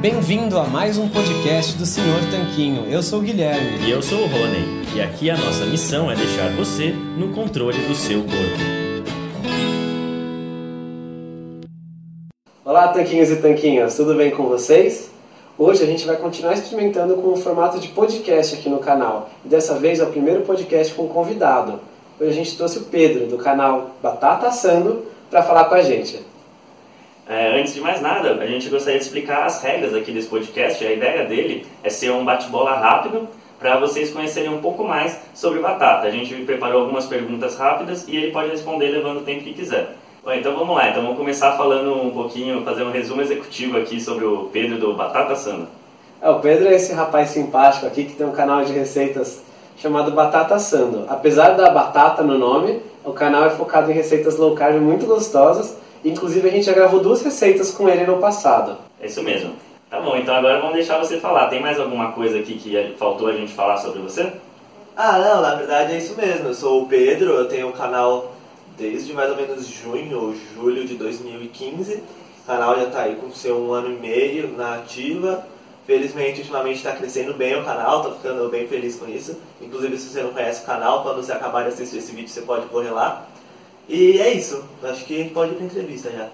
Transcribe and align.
Bem-vindo 0.00 0.58
a 0.58 0.64
mais 0.64 0.96
um 0.96 1.10
podcast 1.10 1.76
do 1.76 1.84
Senhor 1.84 2.20
Tanquinho. 2.30 2.90
Eu 2.90 3.02
sou 3.02 3.18
o 3.18 3.22
Guilherme. 3.22 3.86
E 3.86 3.90
eu 3.90 4.00
sou 4.00 4.20
o 4.20 4.26
Rony. 4.26 4.82
E 4.96 5.02
aqui 5.02 5.28
a 5.28 5.36
nossa 5.36 5.66
missão 5.66 6.10
é 6.10 6.16
deixar 6.16 6.48
você 6.56 6.94
no 7.18 7.34
controle 7.34 7.76
do 7.86 7.94
seu 7.94 8.20
corpo. 8.20 8.34
Olá, 12.64 12.88
Tanquinhos 12.88 13.30
e 13.30 13.42
Tanquinhas, 13.42 13.94
tudo 13.94 14.14
bem 14.14 14.30
com 14.30 14.44
vocês? 14.44 15.10
Hoje 15.58 15.82
a 15.82 15.86
gente 15.86 16.06
vai 16.06 16.16
continuar 16.16 16.54
experimentando 16.54 17.16
com 17.16 17.34
o 17.34 17.36
formato 17.36 17.78
de 17.78 17.88
podcast 17.88 18.54
aqui 18.54 18.70
no 18.70 18.78
canal. 18.78 19.28
E 19.44 19.48
dessa 19.48 19.74
vez 19.78 20.00
é 20.00 20.04
o 20.04 20.10
primeiro 20.10 20.40
podcast 20.46 20.94
com 20.94 21.08
convidado. 21.08 21.78
Hoje 22.18 22.30
a 22.30 22.34
gente 22.34 22.56
trouxe 22.56 22.78
o 22.78 22.84
Pedro, 22.84 23.26
do 23.26 23.36
canal 23.36 23.90
Batata 24.02 24.46
Assando, 24.46 25.04
para 25.30 25.42
falar 25.42 25.66
com 25.66 25.74
a 25.74 25.82
gente. 25.82 26.29
É, 27.30 27.60
antes 27.60 27.72
de 27.72 27.80
mais 27.80 28.00
nada, 28.00 28.42
a 28.42 28.46
gente 28.46 28.68
gostaria 28.68 28.98
de 28.98 29.04
explicar 29.04 29.46
as 29.46 29.62
regras 29.62 29.94
aqui 29.94 30.10
desse 30.10 30.26
podcast. 30.26 30.84
A 30.84 30.92
ideia 30.92 31.24
dele 31.26 31.64
é 31.80 31.88
ser 31.88 32.10
um 32.10 32.24
bate-bola 32.24 32.74
rápido 32.74 33.28
para 33.56 33.78
vocês 33.78 34.10
conhecerem 34.10 34.50
um 34.50 34.60
pouco 34.60 34.82
mais 34.82 35.16
sobre 35.32 35.60
batata. 35.60 36.08
A 36.08 36.10
gente 36.10 36.34
preparou 36.42 36.80
algumas 36.80 37.06
perguntas 37.06 37.56
rápidas 37.56 38.04
e 38.08 38.16
ele 38.16 38.32
pode 38.32 38.50
responder 38.50 38.88
levando 38.88 39.18
o 39.18 39.22
tempo 39.22 39.44
que 39.44 39.52
quiser. 39.52 39.94
Bom, 40.24 40.32
então 40.32 40.56
vamos 40.56 40.74
lá. 40.74 40.88
Então 40.88 41.02
vamos 41.02 41.16
começar 41.16 41.56
falando 41.56 42.02
um 42.02 42.10
pouquinho, 42.10 42.64
fazer 42.64 42.82
um 42.82 42.90
resumo 42.90 43.22
executivo 43.22 43.78
aqui 43.78 44.00
sobre 44.00 44.24
o 44.24 44.50
Pedro 44.52 44.78
do 44.78 44.94
Batata 44.94 45.36
Sanda. 45.36 45.68
É, 46.20 46.28
o 46.28 46.40
Pedro 46.40 46.66
é 46.66 46.74
esse 46.74 46.92
rapaz 46.92 47.28
simpático 47.28 47.86
aqui 47.86 48.06
que 48.06 48.14
tem 48.14 48.26
um 48.26 48.32
canal 48.32 48.64
de 48.64 48.72
receitas 48.72 49.40
chamado 49.76 50.10
Batata 50.10 50.58
Sando. 50.58 51.04
Apesar 51.08 51.50
da 51.50 51.70
batata 51.70 52.24
no 52.24 52.36
nome, 52.36 52.80
o 53.04 53.12
canal 53.12 53.44
é 53.44 53.50
focado 53.50 53.88
em 53.88 53.94
receitas 53.94 54.36
low 54.36 54.56
carb 54.56 54.80
muito 54.80 55.06
gostosas 55.06 55.78
Inclusive 56.04 56.48
a 56.48 56.52
gente 56.52 56.66
já 56.66 56.72
gravou 56.72 57.00
duas 57.00 57.22
receitas 57.22 57.70
com 57.70 57.88
ele 57.88 58.06
no 58.06 58.18
passado. 58.18 58.78
É 59.00 59.06
isso 59.06 59.22
mesmo. 59.22 59.54
Tá 59.90 60.00
bom, 60.00 60.16
então 60.16 60.34
agora 60.34 60.60
vamos 60.60 60.74
deixar 60.74 60.98
você 60.98 61.18
falar. 61.18 61.48
Tem 61.48 61.60
mais 61.60 61.78
alguma 61.78 62.12
coisa 62.12 62.38
aqui 62.38 62.54
que 62.54 62.94
faltou 62.96 63.28
a 63.28 63.32
gente 63.32 63.52
falar 63.52 63.76
sobre 63.76 64.00
você? 64.00 64.32
Ah, 64.96 65.18
não, 65.18 65.42
na 65.42 65.54
verdade 65.54 65.94
é 65.94 65.98
isso 65.98 66.14
mesmo. 66.16 66.48
Eu 66.48 66.54
sou 66.54 66.82
o 66.82 66.86
Pedro, 66.86 67.32
eu 67.32 67.48
tenho 67.48 67.66
o 67.66 67.70
um 67.70 67.72
canal 67.72 68.32
desde 68.78 69.12
mais 69.12 69.30
ou 69.30 69.36
menos 69.36 69.66
junho 69.66 70.18
ou 70.18 70.34
julho 70.54 70.86
de 70.86 70.94
2015. 70.94 71.94
O 71.94 72.46
canal 72.46 72.76
já 72.76 72.84
está 72.84 73.02
aí 73.02 73.16
com 73.16 73.30
seu 73.30 73.58
um 73.58 73.72
ano 73.72 73.90
e 73.90 73.98
meio 73.98 74.56
na 74.56 74.76
ativa. 74.76 75.44
Felizmente, 75.86 76.40
ultimamente 76.40 76.76
está 76.76 76.92
crescendo 76.92 77.34
bem 77.34 77.58
o 77.58 77.64
canal, 77.64 77.96
estou 77.96 78.14
ficando 78.14 78.48
bem 78.48 78.66
feliz 78.68 78.96
com 78.96 79.08
isso. 79.08 79.36
Inclusive, 79.60 79.98
se 79.98 80.10
você 80.10 80.22
não 80.22 80.32
conhece 80.32 80.62
o 80.62 80.66
canal, 80.66 81.02
quando 81.02 81.16
você 81.16 81.32
acabar 81.32 81.62
de 81.62 81.70
assistir 81.70 81.98
esse 81.98 82.12
vídeo, 82.12 82.28
você 82.28 82.42
pode 82.42 82.66
correr 82.66 82.90
lá. 82.90 83.26
E 83.90 84.20
é 84.20 84.32
isso. 84.32 84.62
Acho 84.84 85.04
que 85.04 85.16
a 85.16 85.18
gente 85.18 85.34
pode 85.34 85.50
ir 85.50 85.56
para 85.56 85.66
entrevista 85.66 86.10
já. 86.10 86.28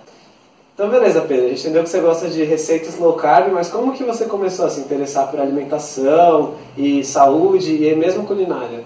Então 0.75 0.91
beleza, 0.91 1.23
Pedro. 1.23 1.47
A 1.47 1.49
gente 1.49 1.61
entendeu 1.61 1.83
que 1.85 1.89
você 1.89 2.01
gosta 2.01 2.29
de 2.29 2.45
receitas 2.45 2.99
low 2.99 3.15
carb, 3.15 3.51
mas 3.51 3.71
como 3.71 3.95
que 3.95 4.05
você 4.05 4.27
começou 4.27 4.67
a 4.67 4.69
se 4.69 4.81
interessar 4.81 5.31
por 5.31 5.41
alimentação 5.41 6.57
e 6.77 7.03
saúde 7.03 7.83
e 7.83 7.95
mesmo 7.97 8.27
culinária? 8.27 8.85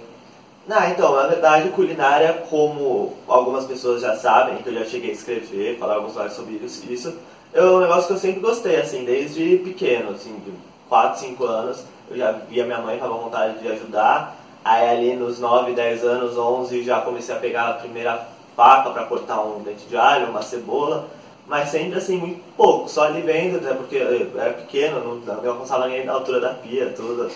Não, 0.69 0.89
então, 0.89 1.17
na 1.17 1.27
verdade, 1.27 1.71
culinária, 1.71 2.45
como 2.49 3.15
algumas 3.27 3.65
pessoas 3.65 4.03
já 4.03 4.15
sabem, 4.15 4.59
que 4.59 4.69
eu 4.69 4.75
já 4.75 4.85
cheguei 4.85 5.11
a 5.11 5.15
escrever, 5.15 5.79
falar 5.79 5.97
alguns 5.97 6.15
vários 6.15 6.35
sobre 6.35 6.61
isso, 6.89 7.13
é 7.53 7.61
um 7.61 7.81
negócio 7.81 8.07
que 8.07 8.13
eu 8.13 8.19
sempre 8.19 8.41
gostei, 8.41 8.77
assim, 8.77 9.05
desde 9.05 9.57
pequeno, 9.65 10.13
assim, 10.13 10.33
de 10.47 10.53
4, 10.89 11.19
5 11.19 11.45
anos, 11.45 11.83
eu 12.09 12.17
já 12.17 12.31
via 12.31 12.65
minha 12.65 12.79
mãe 12.79 13.01
com 13.01 13.09
vontade 13.09 13.59
de 13.59 13.67
ajudar, 13.67 14.37
aí 14.65 14.89
ali 14.89 15.17
nos 15.17 15.41
9, 15.41 15.73
10 15.73 16.05
anos, 16.05 16.39
11, 16.39 16.85
já 16.85 17.01
comecei 17.01 17.35
a 17.35 17.39
pegar 17.39 17.71
a 17.71 17.73
primeira 17.73 18.29
faca 18.61 18.91
para 18.91 19.05
cortar 19.05 19.41
um 19.41 19.63
dente 19.63 19.87
de 19.87 19.97
alho, 19.97 20.29
uma 20.29 20.43
cebola, 20.43 21.09
mas 21.47 21.71
sempre 21.71 21.97
assim, 21.97 22.19
muito 22.19 22.43
pouco, 22.59 22.91
só 22.91 23.05
ali 23.05 23.23
vendo, 23.23 23.59
né, 23.59 23.73
porque 23.73 23.97
eu 23.97 24.39
era 24.39 24.53
pequeno, 24.53 25.01
não, 25.01 25.35
não 25.37 25.51
alcançava 25.53 25.89
nem 25.89 26.05
na 26.05 26.13
altura 26.13 26.41
da 26.41 26.51
pia, 26.51 26.93
tudo. 26.95 27.31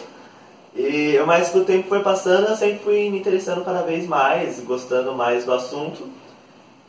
E, 0.77 1.19
mas 1.27 1.49
com 1.49 1.61
o 1.61 1.65
tempo 1.65 1.89
foi 1.89 2.01
passando, 2.01 2.49
eu 2.49 2.57
sempre 2.57 2.81
fui 2.81 3.09
me 3.09 3.19
interessando 3.19 3.65
cada 3.65 3.81
vez 3.81 4.07
mais, 4.07 4.61
gostando 4.61 5.15
mais 5.15 5.47
do 5.47 5.55
assunto. 5.55 6.07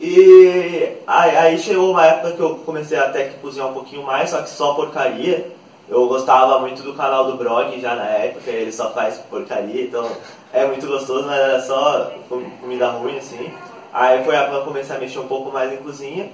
E 0.01 0.97
aí, 1.07 1.38
aí 1.38 1.57
chegou 1.57 1.91
uma 1.91 2.06
época 2.06 2.34
que 2.34 2.41
eu 2.41 2.56
comecei 2.66 2.97
até 2.97 3.29
que 3.29 3.40
cozinhar 3.40 3.69
um 3.69 3.73
pouquinho 3.73 4.03
mais, 4.03 4.31
só 4.31 4.41
que 4.41 4.50
só 4.50 4.73
porcaria. 4.73 5.50
Eu 5.88 6.09
gostava 6.09 6.59
muito 6.59 6.81
do 6.84 6.94
canal 6.94 7.31
do 7.31 7.38
Brog 7.38 7.79
já 7.79 7.96
na 7.96 8.06
época, 8.06 8.52
ele 8.52 8.72
só 8.73 8.91
faz 8.91 9.17
porcaria, 9.29 9.84
então 9.84 10.12
é 10.52 10.66
muito 10.66 10.85
gostoso, 10.88 11.25
mas 11.25 11.40
era 11.40 11.62
só 11.62 12.12
comida 12.59 12.90
ruim 12.90 13.17
assim. 13.17 13.50
Aí 13.96 14.26
foi 14.26 14.36
a 14.36 14.50
eu 14.52 14.66
comecei 14.66 14.94
a 14.94 15.00
mexer 15.00 15.20
um 15.20 15.28
pouco 15.28 15.50
mais 15.50 15.72
em 15.72 15.78
cozinha. 15.78 16.30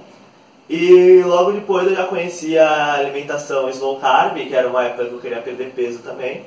E 0.68 1.22
logo 1.24 1.52
depois 1.52 1.86
eu 1.86 1.94
já 1.94 2.06
conhecia 2.06 2.66
a 2.66 2.94
alimentação 2.94 3.68
slow 3.70 4.00
carb, 4.00 4.34
que 4.34 4.52
era 4.52 4.68
uma 4.68 4.82
época 4.82 5.04
que 5.04 5.12
eu 5.12 5.20
queria 5.20 5.40
perder 5.40 5.70
peso 5.70 6.00
também. 6.00 6.44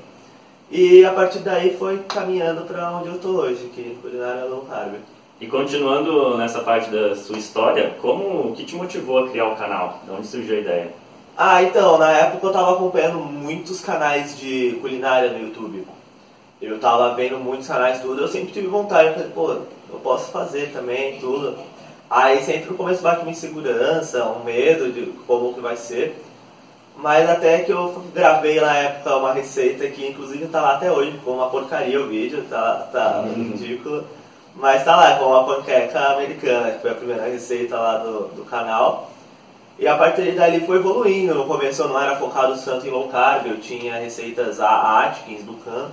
E 0.70 1.06
a 1.06 1.14
partir 1.14 1.40
daí 1.40 1.78
foi 1.78 2.00
caminhando 2.00 2.64
para 2.64 2.92
onde 2.92 3.08
eu 3.08 3.16
estou 3.16 3.36
hoje, 3.38 3.72
que 3.74 3.96
é 3.98 4.02
culinária 4.02 4.44
low 4.44 4.66
carb. 4.70 4.96
E 5.40 5.48
continuando 5.48 6.38
nessa 6.38 6.59
parte 6.59 6.90
da 6.90 7.16
sua 7.16 7.38
história, 7.38 7.96
como 8.02 8.50
o 8.50 8.53
que 8.53 8.66
te 8.66 8.76
motivou 8.76 9.20
a 9.20 9.30
criar 9.30 9.47
o 9.47 9.56
canal? 9.56 10.02
De 10.03 10.12
onde 10.12 10.28
surgiu 10.28 10.58
a 10.58 10.59
ideia? 10.59 10.92
Ah, 11.38 11.64
então, 11.64 11.97
na 11.97 12.12
época 12.12 12.46
eu 12.46 12.50
estava 12.50 12.74
acompanhando 12.74 13.20
muitos 13.20 13.80
canais 13.80 14.38
de 14.38 14.78
culinária 14.82 15.30
no 15.30 15.40
YouTube. 15.40 15.86
Eu 16.66 16.78
estava 16.78 17.14
vendo 17.14 17.38
muitos 17.38 17.68
canais 17.68 18.02
tudo, 18.02 18.22
eu 18.22 18.28
sempre 18.28 18.52
tive 18.52 18.66
vontade, 18.66 19.09
eu 19.09 19.14
falei, 19.14 19.30
pô, 19.30 19.52
eu 19.52 20.00
posso 20.02 20.31
fazer 20.31 20.72
também, 20.72 21.20
tudo. 21.20 21.56
Aí 22.09 22.44
sempre 22.44 22.72
no 22.72 22.78
começo 22.78 23.03
bate 23.03 23.22
uma 23.22 23.30
insegurança, 23.30 24.26
um 24.26 24.44
medo 24.44 24.92
de 24.92 25.06
como 25.28 25.53
que 25.53 25.62
vai 25.62 25.78
ser. 25.78 26.20
Mas 26.98 27.30
até 27.30 27.59
que 27.59 27.72
eu 27.72 28.03
gravei 28.16 28.59
na 28.59 28.76
época 28.78 29.16
uma 29.18 29.34
receita 29.34 29.88
que 29.88 30.08
inclusive 30.08 30.48
tá 30.48 30.59
lá 30.59 30.76
até 30.76 30.92
hoje, 30.92 31.12
ficou 31.12 31.36
uma 31.36 31.50
porcaria 31.50 32.02
o 32.02 32.08
vídeo, 32.08 32.44
tá, 32.50 32.88
tá 32.92 33.24
uhum. 33.26 33.52
ridículo. 33.52 34.03
Mas 34.56 34.84
tá 34.84 34.96
lá, 34.96 35.18
com 35.18 35.26
uma 35.26 35.44
panqueca 35.44 36.00
americana, 36.14 36.72
que 36.72 36.82
foi 36.82 36.92
a 36.92 36.96
primeira 36.96 37.26
receita 37.26 37.78
lá 37.78 37.97
do, 37.97 38.30
do 38.30 38.46
canal. 38.46 39.12
E 39.78 39.88
a 39.88 39.96
partir 39.97 40.32
dali 40.32 40.66
foi 40.66 40.78
evoluindo. 40.78 41.36
No 41.36 41.46
começo 41.46 41.82
eu 41.84 41.90
não 41.90 42.02
era 42.02 42.16
focado 42.16 42.58
tanto 42.59 42.88
em 42.88 42.90
low 42.90 43.08
carb, 43.09 43.46
eu 43.47 43.59
tinha 43.59 43.97
receitas 43.97 44.59
a 44.59 45.03
Atkins, 45.03 45.44
do 45.44 45.53
Can 45.56 45.92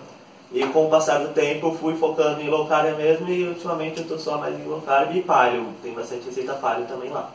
e 0.54 0.66
com 0.66 0.86
o 0.86 0.90
passar 0.90 1.18
do 1.18 1.32
tempo 1.32 1.68
eu 1.68 1.74
fui 1.74 1.94
focando 1.94 2.40
em 2.40 2.48
low 2.48 2.66
carb 2.66 2.96
mesmo 2.96 3.28
e 3.28 3.48
ultimamente 3.48 3.98
eu 3.98 4.02
estou 4.02 4.18
só 4.18 4.36
mais 4.38 4.58
em 4.58 4.64
low 4.64 4.80
carb 4.82 5.14
e 5.16 5.22
paleo. 5.22 5.66
Tem 5.82 5.92
bastante 5.92 6.26
receita 6.26 6.52
paleo 6.54 6.84
também 6.86 7.10
lá. 7.10 7.30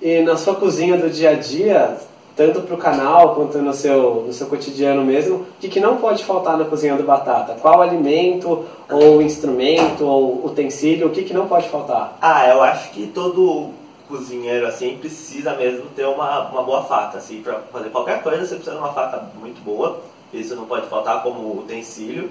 E 0.00 0.20
na 0.20 0.36
sua 0.36 0.54
cozinha 0.54 0.96
do 0.96 1.10
dia 1.10 1.30
a 1.30 1.34
dia, 1.34 1.96
tanto 2.36 2.62
para 2.62 2.74
o 2.74 2.78
canal 2.78 3.34
quanto 3.34 3.58
no 3.58 3.72
seu, 3.72 4.24
no 4.26 4.32
seu 4.32 4.46
cotidiano 4.46 5.04
mesmo, 5.04 5.36
o 5.36 5.46
que, 5.60 5.68
que 5.68 5.80
não 5.80 5.96
pode 5.96 6.24
faltar 6.24 6.56
na 6.56 6.64
cozinha 6.64 6.96
do 6.96 7.02
Batata? 7.02 7.56
Qual 7.60 7.82
alimento, 7.82 8.64
ou 8.90 9.20
instrumento, 9.20 10.04
ou 10.04 10.46
utensílio, 10.46 11.08
o 11.08 11.10
que, 11.10 11.22
que 11.22 11.34
não 11.34 11.46
pode 11.46 11.68
faltar? 11.68 12.16
Ah, 12.20 12.48
eu 12.48 12.62
acho 12.62 12.90
que 12.90 13.06
todo 13.08 13.70
cozinheiro 14.08 14.66
assim 14.66 14.98
precisa 14.98 15.54
mesmo 15.54 15.86
ter 15.96 16.06
uma, 16.06 16.48
uma 16.48 16.62
boa 16.62 16.84
faca. 16.84 17.18
Assim, 17.18 17.42
para 17.42 17.60
fazer 17.72 17.90
qualquer 17.90 18.22
coisa 18.22 18.44
você 18.44 18.54
precisa 18.54 18.76
de 18.76 18.82
uma 18.82 18.92
faca 18.92 19.28
muito 19.38 19.62
boa, 19.64 20.00
isso 20.32 20.56
não 20.56 20.64
pode 20.64 20.86
faltar 20.86 21.22
como 21.22 21.58
utensílio. 21.58 22.30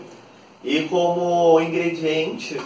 E 0.63 0.83
como 0.83 1.59
ingrediente, 1.59 2.59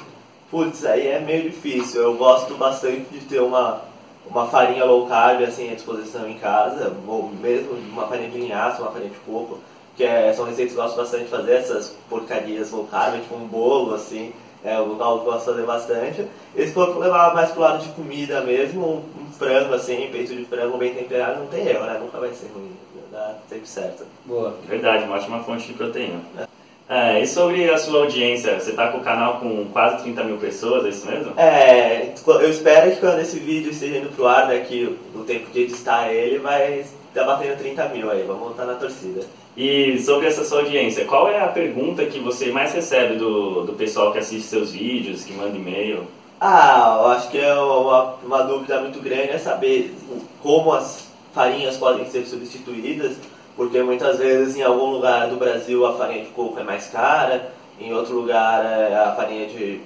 putz, 0.51 0.86
aí 0.86 1.07
é 1.07 1.19
meio 1.19 1.44
difícil. 1.44 2.01
Eu 2.01 2.15
gosto 2.15 2.56
bastante 2.56 3.06
de 3.12 3.19
ter 3.21 3.39
uma, 3.39 3.81
uma 4.30 4.47
farinha 4.47 4.83
low 4.83 5.07
carb 5.07 5.42
assim 5.44 5.71
à 5.71 5.75
disposição 5.75 6.30
em 6.30 6.38
casa, 6.38 6.94
ou 7.07 7.30
mesmo 7.30 7.74
uma 7.74 8.07
farinha 8.07 8.30
de 8.30 8.38
linhaça, 8.38 8.81
uma 8.81 8.92
farinha 8.92 9.12
de 9.12 9.19
coco, 9.19 9.59
que 9.95 10.03
é, 10.03 10.33
são 10.33 10.45
receitas 10.45 10.74
que 10.74 10.80
eu 10.80 10.83
gosto 10.83 10.97
bastante 10.97 11.24
de 11.24 11.30
fazer, 11.30 11.53
essas 11.53 11.95
porcarias 12.09 12.71
low 12.71 12.86
carb, 12.86 13.21
tipo 13.21 13.36
um 13.36 13.47
bolo 13.47 13.95
assim, 13.95 14.33
é 14.62 14.77
o 14.77 14.86
local 14.86 15.19
que 15.19 15.27
eu 15.27 15.31
gosto 15.31 15.45
de 15.45 15.51
fazer 15.51 15.65
bastante. 15.65 16.27
E 16.53 16.68
se 16.68 16.74
for 16.74 16.97
levar 16.97 17.33
mais 17.33 17.51
pro 17.51 17.62
lado 17.62 17.81
de 17.81 17.89
comida 17.94 18.42
mesmo, 18.42 18.86
um, 18.86 19.21
um 19.21 19.31
frango 19.31 19.74
assim, 19.74 20.09
peito 20.12 20.36
de 20.36 20.44
frango 20.44 20.77
bem 20.77 20.94
temperado, 20.94 21.39
não 21.39 21.47
tem 21.47 21.65
erro, 21.65 21.86
né? 21.86 21.97
Nunca 22.00 22.19
vai 22.19 22.33
ser 22.33 22.47
ruim, 22.47 22.75
dá 23.09 23.36
sempre 23.47 23.68
certo. 23.68 24.06
Boa. 24.25 24.53
Verdade, 24.68 25.06
uma 25.06 25.15
ótima 25.15 25.39
fonte 25.44 25.68
de 25.68 25.74
proteína. 25.74 26.19
É. 26.38 26.55
É, 26.88 27.20
e 27.20 27.28
sobre 27.28 27.68
a 27.70 27.78
sua 27.78 28.02
audiência, 28.02 28.60
você 28.60 28.70
está 28.70 28.90
com 28.90 29.00
o 29.00 29.04
canal 29.04 29.40
com 29.40 29.66
quase 29.74 30.04
30 30.04 30.24
mil 30.24 30.38
pessoas, 30.38 30.86
é 30.86 30.90
isso 30.90 31.08
mesmo? 31.08 31.34
É, 31.36 32.14
eu 32.28 32.50
espero 32.50 32.92
que 32.92 32.98
quando 32.98 33.20
esse 33.20 33.40
vídeo 33.40 33.72
esteja 33.72 33.98
indo 33.98 34.10
pro 34.10 34.28
ar, 34.28 34.48
daqui 34.48 34.96
o 35.16 35.24
tempo 35.24 35.50
de 35.52 35.62
editar 35.62 36.12
ele, 36.12 36.38
vai 36.38 36.82
estar 36.82 36.94
tá 37.14 37.24
batendo 37.24 37.58
30 37.58 37.90
mil 37.90 38.12
aí, 38.12 38.22
vamos 38.22 38.44
voltar 38.44 38.66
na 38.66 38.76
torcida. 38.76 39.22
E 39.58 39.98
sobre 40.00 40.28
essa 40.28 40.44
sua 40.44 40.60
audiência, 40.60 41.06
qual 41.06 41.28
é 41.28 41.40
a 41.40 41.48
pergunta 41.48 42.06
que 42.06 42.20
você 42.20 42.52
mais 42.52 42.72
recebe 42.74 43.16
do, 43.16 43.64
do 43.64 43.74
pessoal 43.74 44.12
que 44.12 44.20
assiste 44.20 44.48
seus 44.48 44.72
vídeos, 44.72 45.24
que 45.24 45.34
manda 45.34 45.58
e-mail? 45.58 46.04
Ah, 46.40 46.98
eu 47.00 47.08
acho 47.08 47.31
que 47.31 47.40
é 47.40 47.54
uma, 47.56 48.16
uma 48.24 48.44
dúvida 48.44 48.80
muito 48.81 49.00
grande 49.00 49.30
é 49.30 49.40
saber 49.40 49.96
como 50.44 50.74
as 50.74 51.08
farinhas 51.34 51.78
podem 51.78 52.06
ser 52.10 52.26
substituídas, 52.26 53.18
porque 53.56 53.81
muitas 53.81 54.19
vezes 54.19 54.56
em 54.57 54.63
algum 54.63 54.92
lugar 54.92 55.30
do 55.30 55.38
Brasil 55.38 55.86
a 55.86 55.94
farinha 55.94 56.24
de 56.24 56.31
coco 56.31 56.60
é 56.60 56.63
mais 56.63 56.88
cara, 56.88 57.52
em 57.80 57.94
outro 57.94 58.16
lugar 58.16 58.66
é, 58.66 58.96
a 58.96 59.13
farinha 59.16 59.48
de, 59.48 59.81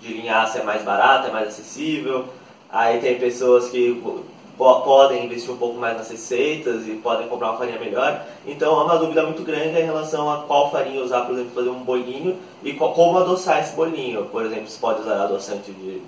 de 0.00 0.14
linhaça 0.14 0.58
é 0.58 0.62
mais 0.62 0.82
barata, 0.82 1.28
é 1.28 1.32
mais 1.32 1.48
acessível. 1.48 2.26
Aí 2.70 2.98
tem 2.98 3.18
pessoas 3.18 3.68
que 3.68 4.02
podem 4.56 5.26
investir 5.26 5.50
um 5.50 5.56
pouco 5.56 5.78
mais 5.78 5.96
nas 5.96 6.10
receitas 6.10 6.86
e 6.86 6.92
podem 6.92 7.28
comprar 7.28 7.50
uma 7.50 7.58
farinha 7.58 7.78
melhor. 7.78 8.24
Então 8.46 8.80
é 8.80 8.84
uma 8.84 8.98
dúvida 8.98 9.22
muito 9.22 9.42
grande 9.42 9.78
em 9.78 9.84
relação 9.84 10.30
a 10.30 10.42
qual 10.42 10.70
farinha 10.70 11.02
usar, 11.02 11.22
por 11.22 11.34
exemplo, 11.34 11.52
fazer 11.54 11.70
um 11.70 11.80
bolinho 11.80 12.36
e 12.62 12.72
como 12.72 13.18
adoçar 13.18 13.60
esse 13.60 13.74
bolinho. 13.74 14.24
Por 14.26 14.44
exemplo, 14.44 14.68
você 14.68 14.78
pode 14.78 15.02
usar 15.02 15.22
adoçante 15.22 15.70
de, 15.70 16.02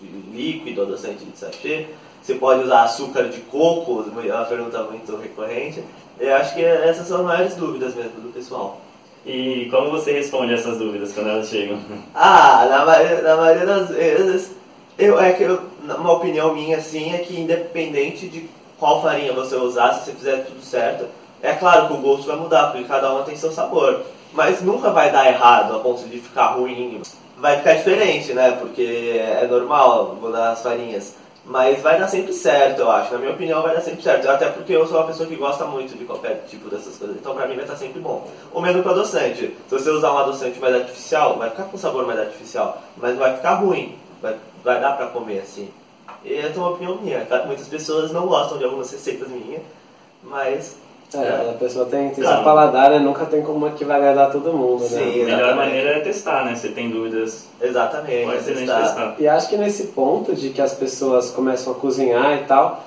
de 0.00 0.36
líquido, 0.36 0.82
adoçante 0.82 1.24
de 1.24 1.38
sachê, 1.38 1.86
você 2.22 2.34
pode 2.34 2.64
usar 2.64 2.82
açúcar 2.82 3.28
de 3.28 3.40
coco, 3.42 4.04
é 4.24 4.34
uma 4.34 4.44
pergunta 4.44 4.82
muito 4.82 5.16
recorrente. 5.16 5.82
Eu 6.18 6.34
acho 6.36 6.54
que 6.54 6.64
essas 6.64 7.06
são 7.06 7.18
as 7.18 7.24
maiores 7.26 7.54
dúvidas 7.54 7.94
mesmo 7.94 8.20
do 8.20 8.32
pessoal. 8.32 8.80
E 9.24 9.68
como 9.70 9.90
você 9.90 10.12
responde 10.12 10.54
essas 10.54 10.78
dúvidas 10.78 11.12
quando 11.12 11.30
elas 11.30 11.48
chegam? 11.48 11.78
Ah, 12.14 12.66
na, 12.68 12.84
na 13.22 13.36
maioria 13.36 13.66
das 13.66 13.88
vezes 13.88 14.56
eu, 14.98 15.20
é 15.20 15.32
que 15.32 15.42
eu, 15.42 15.60
uma 15.82 16.12
opinião 16.12 16.54
minha 16.54 16.78
assim 16.78 17.12
é 17.14 17.18
que 17.18 17.38
independente 17.38 18.28
de 18.28 18.48
qual 18.78 19.02
farinha 19.02 19.32
você 19.32 19.54
usar, 19.54 19.92
se 19.92 20.06
você 20.06 20.12
fizer 20.12 20.36
tudo 20.46 20.62
certo, 20.62 21.06
é 21.42 21.52
claro 21.52 21.88
que 21.88 21.92
o 21.94 21.98
gosto 21.98 22.26
vai 22.26 22.36
mudar, 22.36 22.68
porque 22.68 22.88
cada 22.88 23.12
uma 23.12 23.22
tem 23.22 23.36
seu 23.36 23.52
sabor. 23.52 24.02
Mas 24.32 24.62
nunca 24.62 24.90
vai 24.90 25.10
dar 25.10 25.26
errado 25.26 25.76
a 25.76 25.78
ponto 25.80 26.06
de 26.08 26.18
ficar 26.18 26.48
ruim. 26.48 27.00
Vai 27.38 27.58
ficar 27.58 27.74
diferente, 27.74 28.32
né? 28.32 28.52
Porque 28.52 29.18
é 29.18 29.46
normal 29.46 30.16
mudar 30.20 30.52
as 30.52 30.62
farinhas. 30.62 31.14
Mas 31.46 31.80
vai 31.80 31.98
dar 31.98 32.08
sempre 32.08 32.32
certo, 32.32 32.80
eu 32.80 32.90
acho. 32.90 33.12
Na 33.12 33.18
minha 33.18 33.32
opinião, 33.32 33.62
vai 33.62 33.74
dar 33.74 33.80
sempre 33.80 34.02
certo. 34.02 34.28
Até 34.28 34.48
porque 34.48 34.72
eu 34.72 34.86
sou 34.86 34.98
uma 34.98 35.06
pessoa 35.06 35.28
que 35.28 35.36
gosta 35.36 35.64
muito 35.64 35.96
de 35.96 36.04
qualquer 36.04 36.44
tipo 36.48 36.68
dessas 36.68 36.96
coisas. 36.96 37.16
Então, 37.16 37.34
pra 37.34 37.46
mim, 37.46 37.54
vai 37.54 37.64
estar 37.64 37.76
sempre 37.76 38.00
bom. 38.00 38.28
O 38.52 38.60
mesmo 38.60 38.82
com 38.82 38.88
adoçante. 38.88 39.56
Se 39.68 39.70
você 39.70 39.90
usar 39.90 40.12
um 40.12 40.18
adoçante 40.18 40.58
mais 40.58 40.74
artificial, 40.74 41.38
vai 41.38 41.50
ficar 41.50 41.64
com 41.64 41.78
sabor 41.78 42.04
mais 42.04 42.18
artificial. 42.18 42.82
Mas 42.96 43.16
vai 43.16 43.36
ficar 43.36 43.54
ruim. 43.54 43.96
Vai 44.20 44.36
vai 44.66 44.80
dar 44.80 44.96
para 44.96 45.06
comer 45.06 45.38
assim. 45.38 45.70
E 46.24 46.34
é 46.34 46.52
uma 46.56 46.70
opinião 46.70 46.96
minha. 46.96 47.24
Tá? 47.24 47.44
Muitas 47.44 47.68
pessoas 47.68 48.10
não 48.10 48.26
gostam 48.26 48.58
de 48.58 48.64
algumas 48.64 48.90
receitas 48.90 49.28
minhas, 49.28 49.62
mas. 50.24 50.76
É, 51.22 51.46
é. 51.46 51.50
a 51.50 51.54
pessoa 51.54 51.86
tem, 51.86 52.10
tem 52.10 52.22
claro. 52.22 52.36
seu 52.36 52.44
paladar, 52.44 52.90
né? 52.90 52.98
nunca 52.98 53.24
tem 53.26 53.42
como 53.42 53.70
que 53.72 53.84
vai 53.84 53.96
agradar 53.96 54.30
todo 54.30 54.52
mundo, 54.52 54.82
né? 54.82 54.88
Sim, 54.88 55.22
a 55.22 55.24
melhor 55.24 55.56
maneira 55.56 55.90
é 55.90 56.00
testar, 56.00 56.44
né? 56.44 56.54
Você 56.54 56.68
tem 56.68 56.90
dúvidas. 56.90 57.46
Exatamente. 57.60 58.26
Pode 58.26 58.44
testar. 58.44 58.82
testar. 58.82 59.16
E 59.18 59.28
acho 59.28 59.48
que 59.48 59.56
nesse 59.56 59.88
ponto 59.88 60.34
de 60.34 60.50
que 60.50 60.60
as 60.60 60.74
pessoas 60.74 61.30
começam 61.30 61.72
a 61.72 61.76
cozinhar 61.76 62.34
e 62.34 62.44
tal, 62.44 62.84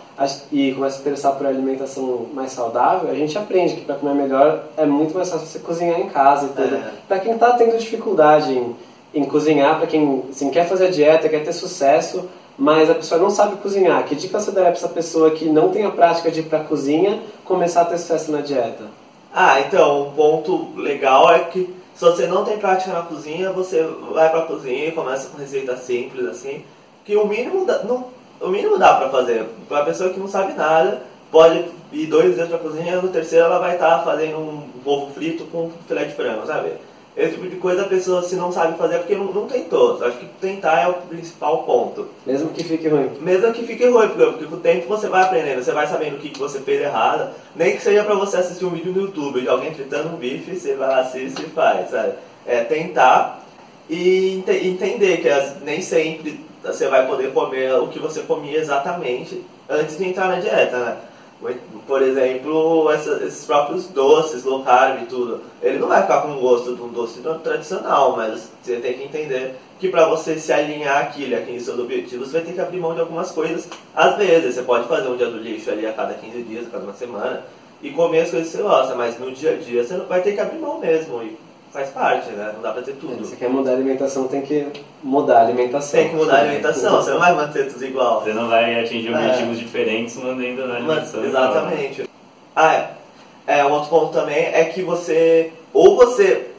e 0.51 0.71
começam 0.73 0.87
a 0.87 0.91
se 0.91 1.01
interessar 1.01 1.31
por 1.33 1.47
alimentação 1.47 2.27
mais 2.33 2.51
saudável, 2.51 3.09
a 3.09 3.15
gente 3.15 3.37
aprende 3.37 3.75
que 3.75 3.81
para 3.81 3.95
comer 3.95 4.15
melhor 4.15 4.63
é 4.77 4.85
muito 4.85 5.15
mais 5.15 5.29
fácil 5.29 5.47
você 5.47 5.59
cozinhar 5.59 5.99
em 5.99 6.09
casa 6.09 6.47
e 6.47 6.49
tudo. 6.49 6.75
É. 6.75 6.91
Para 7.07 7.19
quem 7.19 7.33
está 7.33 7.53
tendo 7.53 7.77
dificuldade 7.77 8.51
em 8.51 8.75
em 9.13 9.25
cozinhar 9.25 9.77
para 9.77 9.87
quem 9.87 10.23
assim, 10.29 10.49
quer 10.49 10.67
fazer 10.67 10.91
dieta, 10.91 11.29
quer 11.29 11.43
ter 11.43 11.53
sucesso, 11.53 12.29
mas 12.59 12.89
a 12.89 12.95
pessoa 12.95 13.21
não 13.21 13.29
sabe 13.29 13.55
cozinhar. 13.57 14.03
Que 14.05 14.15
dica 14.15 14.39
você 14.39 14.51
daria 14.51 14.71
para 14.71 14.77
essa 14.77 14.89
pessoa 14.89 15.31
que 15.31 15.45
não 15.45 15.69
tem 15.69 15.85
a 15.85 15.91
prática 15.91 16.29
de 16.29 16.41
ir 16.41 16.43
para 16.43 16.59
a 16.59 16.63
cozinha 16.63 17.21
começar 17.45 17.81
a 17.81 17.85
ter 17.85 17.97
sucesso 17.97 18.31
na 18.31 18.41
dieta? 18.41 18.83
Ah, 19.33 19.61
então, 19.61 20.07
um 20.07 20.11
ponto 20.11 20.73
legal 20.75 21.31
é 21.31 21.39
que 21.39 21.73
se 21.95 22.03
você 22.03 22.27
não 22.27 22.43
tem 22.43 22.57
prática 22.57 22.91
na 22.91 23.01
cozinha, 23.03 23.51
você 23.51 23.81
vai 24.13 24.29
para 24.29 24.39
a 24.39 24.45
cozinha 24.45 24.87
e 24.87 24.91
começa 24.91 25.29
com 25.29 25.37
receita 25.37 25.77
simples 25.77 26.25
assim, 26.25 26.63
que 27.05 27.15
o 27.15 27.25
mínimo 27.25 27.65
dá, 27.65 27.83
não, 27.83 28.07
o 28.41 28.49
mínimo 28.49 28.77
dá 28.77 28.95
para 28.95 29.09
fazer. 29.09 29.45
Para 29.67 29.79
a 29.79 29.85
pessoa 29.85 30.09
que 30.09 30.19
não 30.19 30.27
sabe 30.27 30.53
nada, 30.53 31.03
pode 31.31 31.65
ir 31.93 32.07
dois 32.07 32.35
dias 32.35 32.47
para 32.47 32.57
a 32.57 32.61
cozinha, 32.61 33.01
no 33.01 33.09
terceiro 33.09 33.45
ela 33.45 33.59
vai 33.59 33.75
estar 33.75 33.99
tá 33.99 34.03
fazendo 34.03 34.37
um 34.37 34.69
ovo 34.85 35.13
frito 35.13 35.45
com 35.45 35.71
filé 35.87 36.05
de 36.05 36.13
frango, 36.13 36.45
sabe? 36.45 36.71
Esse 37.19 37.33
tipo 37.33 37.49
de 37.49 37.57
coisa 37.57 37.81
a 37.81 37.85
pessoa 37.85 38.23
se 38.23 38.37
não 38.37 38.49
sabe 38.49 38.77
fazer 38.77 38.95
é 38.95 38.97
porque 38.99 39.13
não, 39.13 39.25
não 39.25 39.45
tentou. 39.45 40.01
Acho 40.01 40.17
que 40.17 40.25
tentar 40.39 40.79
é 40.79 40.87
o 40.87 40.93
principal 40.93 41.63
ponto. 41.63 42.07
Mesmo 42.25 42.49
que 42.51 42.63
fique 42.63 42.87
ruim. 42.87 43.11
Mesmo 43.19 43.51
que 43.51 43.67
fique 43.67 43.85
ruim, 43.85 44.07
porque, 44.07 44.25
porque 44.25 44.45
com 44.45 44.55
o 44.55 44.59
tempo 44.59 44.87
você 44.87 45.09
vai 45.09 45.23
aprendendo, 45.23 45.61
você 45.61 45.73
vai 45.73 45.85
sabendo 45.85 46.15
o 46.15 46.19
que, 46.19 46.29
que 46.29 46.39
você 46.39 46.61
fez 46.61 46.81
errado. 46.81 47.31
Nem 47.53 47.75
que 47.75 47.83
seja 47.83 48.05
pra 48.05 48.15
você 48.15 48.37
assistir 48.37 48.63
um 48.63 48.69
vídeo 48.69 48.93
no 48.93 49.01
YouTube 49.01 49.41
de 49.41 49.49
alguém 49.49 49.73
fritando 49.73 50.15
um 50.15 50.17
bife, 50.17 50.55
você 50.55 50.75
vai 50.75 50.87
lá, 50.87 51.01
assiste 51.01 51.41
e 51.41 51.49
faz, 51.49 51.89
sabe? 51.89 52.13
É 52.47 52.63
tentar 52.63 53.43
e 53.89 54.35
ent 54.37 54.47
entender 54.47 55.17
que 55.17 55.27
as, 55.27 55.61
nem 55.61 55.81
sempre 55.81 56.39
você 56.63 56.87
vai 56.87 57.05
poder 57.05 57.33
comer 57.33 57.73
o 57.73 57.87
que 57.87 57.99
você 57.99 58.21
comia 58.21 58.59
exatamente 58.59 59.43
antes 59.67 59.97
de 59.97 60.07
entrar 60.07 60.29
na 60.29 60.39
dieta, 60.39 60.77
né? 60.77 60.97
Por 61.87 62.01
exemplo, 62.01 62.91
essa, 62.91 63.23
esses 63.23 63.45
próprios 63.45 63.87
doces, 63.87 64.43
low 64.43 64.63
carb 64.63 65.03
e 65.03 65.05
tudo. 65.05 65.41
Ele 65.61 65.79
não 65.79 65.87
vai 65.87 66.01
ficar 66.01 66.21
com 66.21 66.33
o 66.33 66.41
gosto 66.41 66.75
de 66.75 66.81
um 66.81 66.89
doce 66.89 67.21
tradicional, 67.41 68.15
mas 68.17 68.51
você 68.61 68.75
tem 68.75 68.93
que 68.93 69.03
entender 69.05 69.55
que 69.79 69.87
para 69.87 70.05
você 70.05 70.37
se 70.37 70.51
alinhar 70.51 70.97
aquilo, 70.97 71.37
atingir 71.37 71.61
seus 71.61 71.79
objetivos, 71.79 72.27
você 72.27 72.37
vai 72.39 72.47
ter 72.47 72.53
que 72.53 72.61
abrir 72.61 72.79
mão 72.79 72.93
de 72.93 72.99
algumas 72.99 73.31
coisas. 73.31 73.69
Às 73.95 74.17
vezes, 74.17 74.55
você 74.55 74.63
pode 74.63 74.87
fazer 74.89 75.07
um 75.07 75.15
dia 75.15 75.27
do 75.27 75.37
lixo 75.37 75.71
ali 75.71 75.85
a 75.85 75.93
cada 75.93 76.13
15 76.13 76.41
dias, 76.43 76.67
a 76.67 76.71
cada 76.71 76.83
uma 76.83 76.93
semana, 76.93 77.45
e 77.81 77.89
comer 77.91 78.21
as 78.21 78.31
coisas 78.31 78.51
que 78.51 78.57
você 78.57 78.63
gosta, 78.63 78.95
mas 78.95 79.17
no 79.17 79.31
dia 79.31 79.51
a 79.51 79.55
dia 79.55 79.83
você 79.83 79.95
vai 79.97 80.21
ter 80.21 80.33
que 80.33 80.41
abrir 80.41 80.59
mão 80.59 80.79
mesmo. 80.79 81.23
E 81.23 81.37
faz 81.71 81.89
parte, 81.89 82.29
né? 82.31 82.51
Não 82.53 82.61
dá 82.61 82.71
pra 82.71 82.81
ter 82.81 82.95
tudo. 82.95 83.23
Se 83.25 83.35
quer 83.35 83.49
mudar 83.49 83.71
a 83.71 83.73
alimentação, 83.75 84.27
tem 84.27 84.41
que 84.41 84.67
mudar 85.03 85.37
a 85.37 85.41
alimentação. 85.41 85.99
Tem 85.99 86.09
que 86.09 86.15
mudar 86.15 86.35
a 86.35 86.39
alimentação, 86.41 86.95
você 86.97 87.11
não 87.11 87.19
vai 87.19 87.33
manter 87.33 87.71
tudo 87.71 87.85
igual. 87.85 88.21
Você 88.21 88.33
não 88.33 88.47
vai 88.47 88.79
atingir 88.79 89.13
objetivos 89.13 89.57
é. 89.57 89.59
diferentes 89.59 90.17
mantendo 90.17 90.63
a 90.63 90.75
alimentação. 90.75 91.23
exatamente. 91.23 92.09
Ah, 92.55 92.75
é. 92.75 92.91
é. 93.47 93.65
Um 93.65 93.71
outro 93.71 93.89
ponto 93.89 94.13
também 94.13 94.45
é 94.45 94.65
que 94.65 94.81
você, 94.81 95.53
ou 95.73 95.95
você 95.95 96.49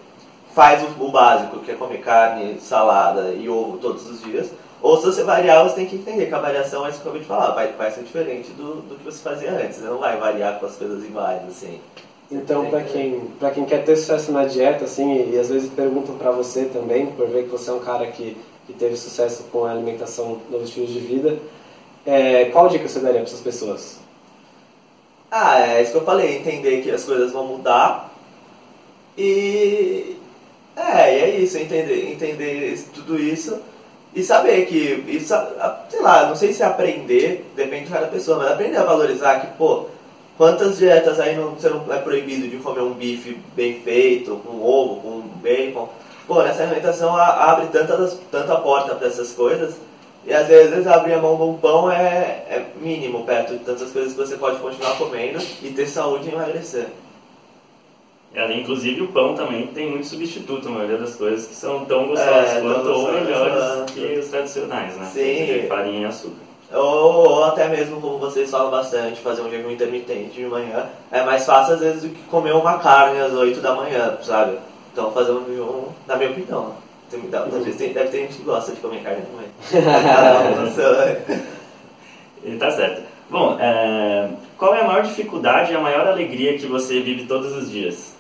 faz 0.55 0.83
o, 0.83 1.05
o 1.05 1.11
básico, 1.11 1.61
que 1.61 1.71
é 1.71 1.75
comer 1.75 1.99
carne, 1.99 2.61
salada 2.61 3.33
e 3.33 3.49
ovo 3.49 3.79
todos 3.79 4.09
os 4.09 4.23
dias, 4.23 4.51
ou 4.83 4.97
se 4.97 5.07
você 5.07 5.25
variar, 5.25 5.63
você 5.63 5.77
tem 5.77 5.87
que 5.87 5.97
entender 5.97 6.27
que 6.27 6.35
a 6.35 6.39
variação 6.39 6.87
é 6.87 6.91
isso 6.91 7.01
que 7.01 7.07
eu 7.07 7.11
acabei 7.11 7.23
de 7.23 7.29
falar, 7.29 7.51
vai, 7.51 7.69
vai 7.73 7.91
ser 7.91 8.03
diferente 8.03 8.51
do, 8.53 8.77
do 8.77 8.97
que 8.97 9.05
você 9.05 9.23
fazia 9.23 9.51
antes, 9.53 9.77
você 9.77 9.87
não 9.87 9.99
vai 9.99 10.17
variar 10.17 10.59
com 10.59 10.67
as 10.67 10.77
coisas 10.77 11.05
iguais, 11.05 11.43
assim. 11.47 11.81
Então, 12.31 12.67
para 12.67 12.83
quem, 12.83 13.21
pra 13.41 13.51
quem 13.51 13.65
quer 13.65 13.85
ter 13.85 13.97
sucesso 13.97 14.31
na 14.31 14.45
dieta, 14.45 14.85
assim, 14.85 15.13
e, 15.13 15.35
e 15.35 15.39
às 15.39 15.49
vezes 15.49 15.69
perguntam 15.71 16.17
para 16.17 16.31
você 16.31 16.67
também, 16.67 17.07
por 17.07 17.29
ver 17.29 17.45
que 17.45 17.51
você 17.51 17.71
é 17.71 17.73
um 17.73 17.81
cara 17.81 18.07
que, 18.07 18.37
que 18.67 18.73
teve 18.73 18.97
sucesso 18.97 19.45
com 19.51 19.65
a 19.65 19.73
alimentação 19.73 20.41
nos 20.49 20.65
estilos 20.65 20.91
de 20.91 21.01
vida, 21.01 21.39
é, 22.07 22.47
qual 22.47 22.69
dica 22.69 22.89
você 22.89 23.01
daria 23.01 23.21
para 23.21 23.29
essas 23.29 23.41
pessoas? 23.41 23.99
Ah, 25.31 25.61
é 25.61 25.83
isso 25.83 25.93
que 25.93 25.99
eu 25.99 26.05
falei, 26.05 26.39
entender 26.39 26.83
que 26.83 26.91
as 26.91 27.05
coisas 27.05 27.33
vão 27.33 27.47
mudar 27.47 28.13
e 29.19 30.17
é, 30.77 31.19
é 31.19 31.31
isso, 31.37 31.59
entender, 31.59 32.11
entender 32.11 32.81
tudo 32.95 33.19
isso 33.19 33.61
e 34.15 34.23
saber 34.23 34.67
que, 34.67 35.05
isso, 35.09 35.35
sei 35.89 36.01
lá, 36.01 36.27
não 36.27 36.35
sei 36.35 36.53
se 36.53 36.63
aprender, 36.63 37.45
depende 37.55 37.85
de 37.85 37.93
cada 37.93 38.07
pessoa, 38.07 38.39
mas 38.39 38.53
aprender 38.53 38.77
a 38.77 38.85
valorizar 38.85 39.41
que, 39.41 39.47
pô, 39.57 39.87
Quantas 40.41 40.79
dietas 40.79 41.21
aí 41.21 41.37
não, 41.37 41.51
você 41.51 41.69
não 41.69 41.85
é 41.93 41.99
proibido 41.99 42.49
de 42.49 42.57
comer 42.57 42.81
um 42.81 42.95
bife 42.95 43.37
bem 43.55 43.79
feito, 43.83 44.37
com 44.37 44.63
ovo, 44.63 44.99
com 45.03 45.21
bacon? 45.43 45.87
Pô, 46.27 46.43
nessa 46.43 46.63
alimentação 46.63 47.15
abre 47.15 47.67
tanta, 47.67 47.95
tanta 48.31 48.57
porta 48.57 48.95
para 48.95 49.07
essas 49.07 49.35
coisas 49.35 49.75
e 50.25 50.33
às 50.33 50.49
vezes 50.49 50.87
abrir 50.87 51.13
a 51.13 51.19
mão 51.21 51.37
de 51.37 51.43
um 51.43 51.59
pão 51.59 51.93
é, 51.93 52.47
é 52.49 52.67
mínimo 52.81 53.23
perto 53.27 53.53
de 53.53 53.59
tantas 53.59 53.93
coisas 53.93 54.15
que 54.15 54.19
você 54.19 54.39
pode 54.39 54.59
continuar 54.61 54.97
comendo 54.97 55.39
e 55.63 55.73
ter 55.73 55.87
saúde 55.87 56.31
e 56.31 56.33
emagrecer. 56.33 56.87
É, 58.35 58.51
inclusive 58.59 59.03
o 59.03 59.09
pão 59.09 59.35
também 59.35 59.67
tem 59.67 59.91
muito 59.91 60.07
substituto, 60.07 60.69
a 60.69 60.71
maioria 60.71 60.97
das 60.97 61.17
coisas 61.17 61.47
que 61.49 61.55
são 61.55 61.85
tão 61.85 62.09
gostosas 62.09 62.57
é, 62.57 62.61
quanto 62.63 62.89
ou 62.89 63.13
melhores 63.13 63.93
que 63.93 64.19
os 64.19 64.29
tradicionais, 64.29 64.97
né? 64.97 65.05
Sim. 65.05 65.69
farinha 65.69 66.01
e 66.01 66.05
açúcar. 66.07 66.49
Ou, 66.73 67.29
ou, 67.29 67.45
até 67.45 67.69
mesmo, 67.69 68.01
como 68.01 68.19
vocês 68.19 68.49
falam 68.49 68.71
bastante, 68.71 69.21
fazer 69.21 69.43
um 69.43 69.51
jejum 69.51 69.71
intermitente 69.71 70.41
de 70.41 70.47
manhã 70.47 70.89
é 71.11 71.23
mais 71.23 71.45
fácil 71.45 71.75
às 71.75 71.81
vezes 71.81 72.03
do 72.03 72.11
que 72.11 72.23
comer 72.25 72.53
uma 72.53 72.79
carne 72.79 73.21
às 73.21 73.33
8 73.33 73.61
da 73.61 73.75
manhã, 73.75 74.17
sabe? 74.23 74.57
Então 74.93 75.11
fazer 75.11 75.33
um 75.33 75.45
jejum, 75.47 75.87
na 76.07 76.17
minha 76.17 76.31
opinião. 76.31 76.75
Tem, 77.11 77.21
às 77.33 77.65
vezes 77.65 77.77
tem, 77.77 77.93
deve 77.93 78.11
ter 78.11 78.19
gente 78.19 78.35
que 78.35 78.45
gosta 78.45 78.73
de 78.73 78.81
comer 78.81 79.03
carne 79.03 79.25
manhã. 79.35 79.49
e 82.45 82.57
tá 82.57 82.71
certo. 82.71 83.03
Bom, 83.29 83.57
é, 83.59 84.31
qual 84.57 84.75
é 84.75 84.81
a 84.81 84.87
maior 84.87 85.03
dificuldade 85.03 85.73
e 85.73 85.77
a 85.77 85.81
maior 85.81 86.07
alegria 86.07 86.57
que 86.57 86.67
você 86.67 87.01
vive 87.01 87.27
todos 87.27 87.53
os 87.53 87.69
dias? 87.69 88.15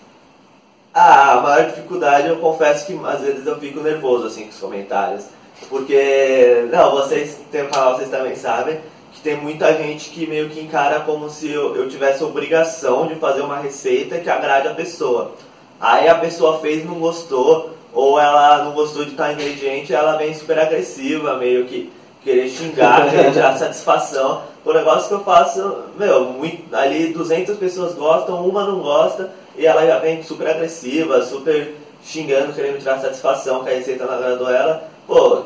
Ah, 0.92 1.35
a 1.35 1.40
maior 1.40 1.66
dificuldade 1.66 2.28
eu 2.28 2.38
confesso 2.38 2.87
que 2.87 2.99
às 3.04 3.21
vezes 3.21 3.47
eu 3.47 3.57
fico 3.59 3.80
nervoso 3.80 4.26
assim 4.26 4.45
com 4.45 4.50
os 4.50 4.59
comentários. 4.59 5.26
Porque, 5.68 6.66
não, 6.72 6.92
vocês 6.92 7.38
tem 7.50 7.66
canal, 7.66 7.96
vocês 7.96 8.10
também 8.10 8.34
sabem 8.34 8.80
que 9.12 9.20
tem 9.20 9.36
muita 9.36 9.74
gente 9.76 10.10
que 10.10 10.26
meio 10.26 10.48
que 10.48 10.60
encara 10.60 11.00
como 11.00 11.28
se 11.28 11.50
eu, 11.50 11.76
eu 11.76 11.88
tivesse 11.88 12.24
obrigação 12.24 13.06
de 13.06 13.16
fazer 13.16 13.42
uma 13.42 13.58
receita 13.58 14.18
que 14.18 14.30
agrade 14.30 14.68
a 14.68 14.74
pessoa. 14.74 15.32
Aí 15.80 16.08
a 16.08 16.14
pessoa 16.14 16.58
fez 16.60 16.84
não 16.84 16.98
gostou, 16.98 17.70
ou 17.92 18.18
ela 18.18 18.64
não 18.64 18.72
gostou 18.72 19.04
de 19.04 19.12
tal 19.12 19.32
ingrediente, 19.32 19.92
ela 19.92 20.16
vem 20.16 20.34
super 20.34 20.58
agressiva, 20.58 21.36
meio 21.36 21.66
que 21.66 21.90
querer 22.22 22.48
xingar, 22.48 23.10
querer 23.10 23.32
tirar 23.32 23.56
satisfação. 23.56 24.42
O 24.64 24.72
negócio 24.72 25.08
que 25.08 25.14
eu 25.14 25.24
faço, 25.24 25.84
meu, 25.96 26.24
muito, 26.24 26.74
ali 26.74 27.12
200 27.12 27.56
pessoas 27.56 27.94
gostam, 27.94 28.46
uma 28.46 28.64
não 28.64 28.80
gosta, 28.80 29.32
e 29.56 29.66
ela 29.66 29.86
já 29.86 29.98
vem 29.98 30.22
super 30.22 30.48
agressiva, 30.48 31.22
super 31.22 31.74
xingando, 32.04 32.52
querendo 32.52 32.78
tirar 32.78 32.98
satisfação 32.98 33.64
que 33.64 33.70
a 33.70 33.74
receita 33.74 34.04
não 34.04 34.14
agradou 34.14 34.50
ela. 34.50 34.89
Pô, 35.10 35.42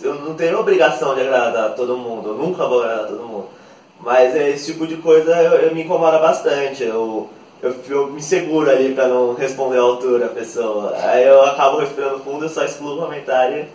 eu 0.00 0.14
não 0.14 0.32
tenho 0.32 0.58
obrigação 0.58 1.14
de 1.14 1.20
agradar 1.20 1.74
todo 1.74 1.98
mundo, 1.98 2.30
eu 2.30 2.34
nunca 2.36 2.66
vou 2.66 2.82
agradar 2.82 3.08
todo 3.08 3.22
mundo. 3.22 3.48
Mas 4.00 4.34
esse 4.34 4.72
tipo 4.72 4.86
de 4.86 4.96
coisa 4.96 5.30
eu, 5.42 5.52
eu 5.56 5.74
me 5.74 5.82
incomoda 5.82 6.18
bastante. 6.18 6.84
Eu, 6.84 7.28
eu, 7.62 7.74
eu, 7.86 8.06
me 8.06 8.22
seguro 8.22 8.70
ali 8.70 8.94
pra 8.94 9.06
não 9.06 9.34
responder 9.34 9.76
à 9.76 9.82
altura 9.82 10.24
a 10.24 10.30
pessoa. 10.30 10.96
Aí 10.96 11.22
eu 11.22 11.42
acabo 11.42 11.80
respirando 11.80 12.20
fundo, 12.20 12.46
eu 12.46 12.48
só 12.48 12.64
excluo 12.64 12.96
o 12.96 13.00
comentário 13.02 13.66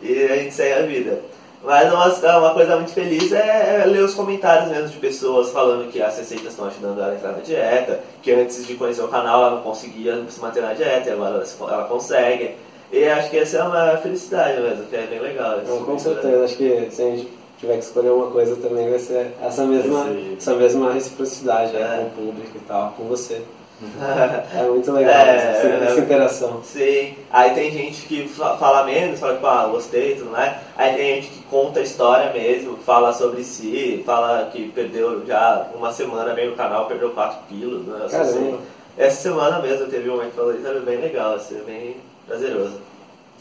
e 0.00 0.24
a 0.24 0.36
gente 0.36 0.54
segue 0.54 0.72
a 0.72 0.86
vida. 0.86 1.20
Mas 1.62 1.92
uma, 1.92 2.38
uma 2.38 2.54
coisa 2.54 2.74
muito 2.76 2.94
feliz 2.94 3.30
é, 3.30 3.82
é 3.82 3.84
ler 3.84 4.02
os 4.02 4.14
comentários 4.14 4.70
mesmo 4.70 4.88
de 4.88 4.96
pessoas 4.96 5.50
falando 5.50 5.92
que 5.92 6.00
as 6.00 6.16
receitas 6.16 6.46
estão 6.46 6.64
ajudando 6.64 6.98
ela 6.98 7.12
a 7.12 7.14
entrar 7.14 7.32
na 7.32 7.40
dieta, 7.40 8.00
que 8.22 8.32
antes 8.32 8.66
de 8.66 8.74
conhecer 8.76 9.02
o 9.02 9.08
canal 9.08 9.42
ela 9.42 9.50
não 9.56 9.62
conseguia 9.62 10.24
se 10.30 10.40
manter 10.40 10.62
na 10.62 10.72
dieta 10.72 11.10
e 11.10 11.12
agora 11.12 11.44
ela, 11.60 11.72
ela 11.74 11.84
consegue. 11.84 12.56
E 12.92 13.08
acho 13.08 13.30
que 13.30 13.38
essa 13.38 13.56
é 13.56 13.62
uma 13.62 13.96
felicidade 13.96 14.60
mesmo, 14.60 14.84
que 14.84 14.94
é 14.94 15.06
bem 15.06 15.18
legal. 15.18 15.62
Não, 15.66 15.82
com 15.82 15.98
certeza, 15.98 16.44
acho 16.44 16.56
que 16.56 16.88
se 16.90 17.02
a 17.02 17.06
gente 17.06 17.28
tiver 17.58 17.78
que 17.78 17.84
escolher 17.84 18.10
uma 18.10 18.30
coisa 18.30 18.54
também 18.56 18.90
vai 18.90 18.98
ser 18.98 19.32
essa 19.42 19.64
mesma, 19.64 20.06
essa 20.36 20.54
mesma 20.54 20.92
reciprocidade 20.92 21.74
é. 21.74 21.96
com 21.96 22.22
o 22.22 22.26
público 22.26 22.56
e 22.56 22.60
tal, 22.60 22.92
com 22.96 23.04
você. 23.04 23.40
é 24.54 24.62
muito 24.64 24.92
legal 24.92 25.26
é, 25.26 25.36
essa, 25.36 25.66
essa, 25.66 26.00
interação. 26.00 26.62
Sim, 26.62 27.14
aí 27.32 27.52
tem 27.54 27.70
gente 27.72 28.02
que 28.02 28.28
fala 28.28 28.84
menos, 28.84 29.18
fala 29.18 29.38
que 29.38 29.46
ah, 29.46 29.68
gostei 29.72 30.12
e 30.12 30.16
tudo 30.16 30.30
mais. 30.30 30.54
Aí 30.76 30.94
tem 30.94 31.14
gente 31.16 31.30
que 31.30 31.42
conta 31.44 31.80
a 31.80 31.82
história 31.82 32.32
mesmo, 32.32 32.76
fala 32.76 33.12
sobre 33.12 33.42
si, 33.42 34.02
fala 34.04 34.50
que 34.52 34.68
perdeu 34.68 35.26
já 35.26 35.66
uma 35.74 35.92
semana 35.92 36.34
bem 36.34 36.50
no 36.50 36.56
canal, 36.56 36.86
perdeu 36.86 37.10
4 37.10 37.38
quilos. 37.48 37.86
Né? 37.86 38.04
Assim. 38.04 38.58
Essa 38.96 39.22
semana 39.22 39.58
mesmo 39.60 39.86
teve 39.86 40.08
um 40.10 40.16
momento 40.16 40.30
que 40.30 40.36
falou 40.36 40.54
isso, 40.54 40.66
era 40.66 40.80
bem 40.80 40.98
legal, 40.98 41.34
assim, 41.34 41.60
bem 41.66 41.96
prazeroso. 42.26 42.80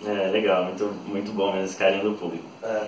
É, 0.05 0.29
legal, 0.31 0.65
muito, 0.65 0.85
muito 1.05 1.31
bom 1.31 1.51
mesmo 1.51 1.65
esse 1.65 1.77
carinho 1.77 2.03
do 2.03 2.17
público. 2.17 2.43
É. 2.63 2.87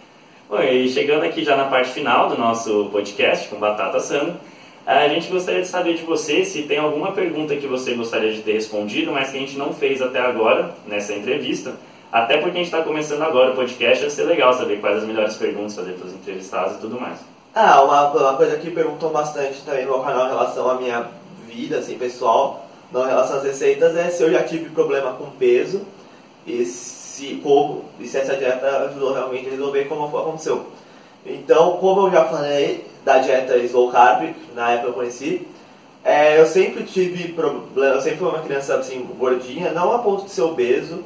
Bom, 0.50 0.62
e 0.62 0.89
chegando 0.89 1.23
aqui 1.23 1.43
já 1.43 1.55
na 1.55 1.65
parte 1.65 1.91
final 1.91 2.29
do 2.29 2.38
nosso 2.38 2.89
podcast 2.91 3.47
com 3.47 3.57
Batata 3.57 4.00
Sando, 4.00 4.35
a 4.85 5.07
gente 5.07 5.29
gostaria 5.29 5.62
de 5.62 5.67
saber 5.67 5.95
de 5.95 6.03
você 6.03 6.43
se 6.43 6.63
tem 6.63 6.77
alguma 6.77 7.12
pergunta 7.12 7.55
que 7.55 7.67
você 7.67 7.93
gostaria 7.93 8.33
de 8.33 8.41
ter 8.41 8.53
respondido, 8.53 9.12
mas 9.12 9.31
que 9.31 9.38
a 9.38 9.39
gente 9.39 9.57
não 9.57 9.73
fez 9.73 10.01
até 10.01 10.19
agora 10.19 10.75
nessa 10.85 11.13
entrevista. 11.13 11.75
Até 12.12 12.38
porque 12.38 12.51
a 12.51 12.63
gente 12.63 12.65
está 12.65 12.83
começando 12.83 13.21
agora 13.23 13.53
o 13.53 13.55
podcast, 13.55 14.01
vai 14.01 14.09
ser 14.09 14.23
legal 14.25 14.53
saber 14.53 14.79
quais 14.79 14.97
as 14.97 15.03
melhores 15.05 15.35
perguntas 15.35 15.75
fazer 15.75 15.93
para 15.93 16.07
os 16.07 16.13
entrevistados 16.13 16.75
e 16.75 16.79
tudo 16.79 17.00
mais. 17.00 17.17
Ah, 17.55 17.81
uma, 17.81 18.12
uma 18.12 18.35
coisa 18.35 18.57
que 18.57 18.69
perguntou 18.69 19.09
bastante 19.09 19.62
também 19.63 19.85
no 19.85 20.03
canal 20.03 20.25
em 20.25 20.29
relação 20.29 20.69
à 20.69 20.75
minha 20.75 21.07
vida 21.47 21.77
assim, 21.77 21.97
pessoal, 21.97 22.67
não 22.93 23.03
em 23.05 23.07
relação 23.07 23.38
às 23.38 23.43
receitas, 23.43 23.97
é 23.97 24.09
se 24.09 24.21
eu 24.21 24.31
já 24.31 24.43
tive 24.43 24.69
problema 24.69 25.13
com 25.13 25.31
peso 25.31 25.81
e 26.45 26.63
se, 26.63 27.39
como, 27.41 27.85
e 28.00 28.07
se 28.07 28.17
essa 28.17 28.35
dieta 28.35 28.67
ajudou 28.89 29.13
realmente 29.13 29.47
a 29.47 29.51
resolver 29.51 29.85
como 29.85 30.05
aconteceu. 30.05 30.67
Então, 31.25 31.77
como 31.77 32.07
eu 32.07 32.12
já 32.12 32.25
falei 32.25 32.85
da 33.03 33.17
dieta 33.17 33.57
slow 33.57 33.91
carb, 33.91 34.33
na 34.53 34.71
época 34.71 34.89
eu 34.89 34.93
conheci, 34.93 35.47
é, 36.03 36.39
eu 36.39 36.45
sempre 36.45 36.83
tive 36.83 37.29
problema, 37.29 37.95
eu 37.95 38.01
sempre 38.01 38.19
fui 38.19 38.27
uma 38.27 38.41
criança 38.41 38.75
assim, 38.75 39.07
gordinha, 39.17 39.71
não 39.71 39.93
a 39.93 40.00
ponto 40.00 40.25
de 40.25 40.31
ser 40.31 40.41
obeso, 40.41 41.03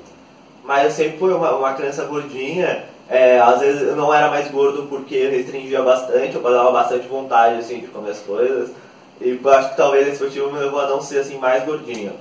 mas 0.65 0.85
eu 0.85 0.91
sempre 0.91 1.17
fui 1.19 1.31
uma, 1.31 1.55
uma 1.55 1.73
criança 1.73 2.03
gordinha, 2.03 2.83
é, 3.07 3.39
às 3.39 3.61
vezes 3.61 3.83
eu 3.83 3.95
não 3.95 4.13
era 4.13 4.29
mais 4.29 4.49
gordo 4.51 4.87
porque 4.89 5.15
eu 5.15 5.31
restringia 5.31 5.81
bastante, 5.81 6.35
eu 6.35 6.41
dava 6.41 6.71
bastante 6.71 7.07
vontade 7.07 7.59
assim, 7.59 7.79
de 7.79 7.87
comer 7.87 8.11
as 8.11 8.19
coisas, 8.19 8.71
e 9.19 9.39
eu 9.43 9.51
acho 9.51 9.71
que 9.71 9.77
talvez 9.77 10.07
esse 10.07 10.23
motivo 10.23 10.51
me 10.51 10.59
levou 10.59 10.79
a 10.79 10.87
não 10.87 11.01
ser 11.01 11.19
assim 11.19 11.37
mais 11.37 11.63
gordinho. 11.63 12.13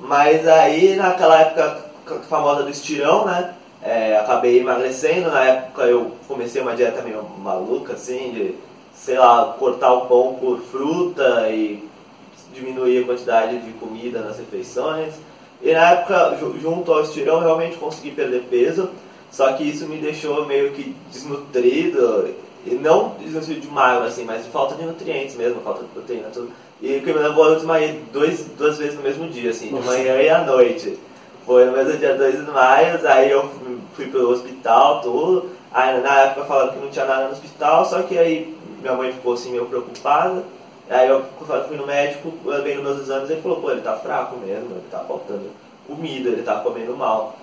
Mas 0.00 0.46
aí 0.46 0.96
naquela 0.96 1.40
época 1.40 1.84
famosa 2.28 2.62
do 2.62 2.70
estirão, 2.70 3.24
né? 3.24 3.54
É, 3.82 4.16
acabei 4.18 4.60
emagrecendo, 4.60 5.30
na 5.30 5.44
época 5.44 5.82
eu 5.82 6.12
comecei 6.26 6.62
uma 6.62 6.74
dieta 6.74 7.02
meio 7.02 7.22
maluca, 7.38 7.92
assim, 7.92 8.32
de, 8.32 8.54
sei 8.94 9.18
lá, 9.18 9.54
cortar 9.58 9.92
o 9.92 10.06
pão 10.06 10.38
por 10.40 10.60
fruta 10.60 11.50
e 11.50 11.86
diminuir 12.54 13.02
a 13.02 13.06
quantidade 13.06 13.58
de 13.58 13.72
comida 13.72 14.20
nas 14.20 14.38
refeições. 14.38 15.12
E 15.62 15.72
na 15.72 15.90
época, 15.90 16.38
junto 16.60 16.92
ao 16.92 17.02
estirão, 17.02 17.40
realmente 17.40 17.76
consegui 17.76 18.12
perder 18.12 18.44
peso, 18.44 18.88
só 19.30 19.52
que 19.52 19.64
isso 19.64 19.86
me 19.86 19.98
deixou 19.98 20.46
meio 20.46 20.72
que 20.72 20.96
desnutrido, 21.10 22.34
e 22.66 22.74
não 22.74 23.14
desnutrido 23.18 23.60
de 23.60 23.68
magro, 23.68 24.04
assim, 24.04 24.24
mas 24.24 24.44
de 24.44 24.50
falta 24.50 24.74
de 24.74 24.84
nutrientes 24.84 25.36
mesmo, 25.36 25.60
falta 25.60 25.82
de 25.82 25.88
proteína, 25.88 26.28
tudo. 26.32 26.50
E 26.80 26.96
o 26.96 27.02
que 27.02 27.12
me 27.12 27.18
levou 27.18 27.52
a 27.52 27.54
desmaiar 27.54 27.94
dois, 28.12 28.46
duas 28.58 28.78
vezes 28.78 28.94
no 28.96 29.02
mesmo 29.02 29.28
dia, 29.28 29.50
assim, 29.50 29.68
de 29.68 29.86
manhã 29.86 30.16
e 30.16 30.28
à 30.28 30.44
noite. 30.44 30.98
Foi 31.46 31.66
no 31.66 31.72
mesmo 31.72 31.98
dia 31.98 32.14
2 32.14 32.44
de 32.44 32.50
maio, 32.50 33.06
aí 33.06 33.30
eu 33.30 33.50
fui 33.94 34.06
pro 34.06 34.30
hospital, 34.30 35.02
tudo. 35.02 35.50
Aí 35.72 36.00
na 36.00 36.20
época 36.20 36.46
falaram 36.46 36.72
que 36.72 36.78
não 36.78 36.90
tinha 36.90 37.04
nada 37.04 37.26
no 37.26 37.32
hospital, 37.32 37.84
só 37.84 38.02
que 38.02 38.16
aí 38.16 38.56
minha 38.80 38.94
mãe 38.94 39.12
ficou 39.12 39.34
assim 39.34 39.50
meio 39.50 39.66
preocupada. 39.66 40.42
Aí 40.88 41.08
eu 41.08 41.24
fui 41.68 41.76
no 41.76 41.86
médico, 41.86 42.32
bem 42.62 42.76
nos 42.76 42.84
meus 42.84 43.00
exames, 43.00 43.30
ele 43.30 43.42
falou, 43.42 43.60
pô, 43.60 43.70
ele 43.70 43.80
tá 43.80 43.94
fraco 43.96 44.36
mesmo, 44.38 44.70
ele 44.70 44.84
tá 44.90 45.00
faltando 45.00 45.50
comida, 45.86 46.30
ele 46.30 46.42
tá 46.42 46.60
comendo 46.60 46.96
mal. 46.96 47.36